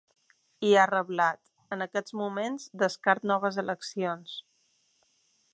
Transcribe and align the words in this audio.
I 0.69 0.71
ha 0.77 0.85
reblat: 0.91 1.51
En 1.77 1.85
aquests 1.87 2.17
moments 2.23 2.67
descarto 2.85 3.33
noves 3.33 3.63
eleccions. 3.67 4.37